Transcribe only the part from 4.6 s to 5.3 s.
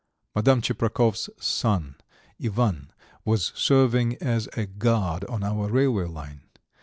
guard